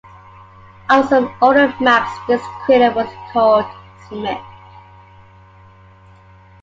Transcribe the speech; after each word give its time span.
On 0.89 1.07
some 1.07 1.31
older 1.43 1.71
maps 1.79 2.09
this 2.27 2.41
crater 2.65 2.89
was 2.91 3.07
called 3.31 3.67
Smith. 4.09 4.41